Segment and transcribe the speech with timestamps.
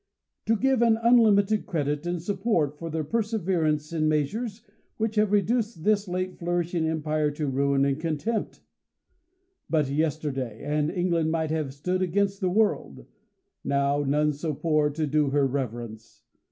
[0.47, 4.63] To give an unlimited credit and support for the perseverance in measures,
[4.99, 8.61] vvhich have reduced this late flourishing empire to ruin and contempt!
[9.69, 13.05] "But yesterday, and England might have stood against the world:
[13.63, 16.23] now none so poor to do her reverence."